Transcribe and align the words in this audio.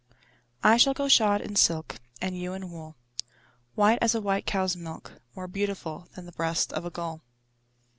I 0.63 0.77
shall 0.77 0.95
go 0.95 1.07
shod 1.07 1.41
in 1.41 1.55
silk, 1.55 1.97
And 2.19 2.35
you 2.35 2.53
in 2.53 2.71
wool, 2.71 2.95
White 3.75 3.99
as 4.01 4.15
a 4.15 4.19
white 4.19 4.47
cow's 4.47 4.75
milk, 4.75 5.21
More 5.35 5.47
beautiful 5.47 6.07
Than 6.15 6.25
the 6.25 6.31
breast 6.31 6.73
of 6.73 6.83
a 6.85 6.89
gull. 6.89 7.21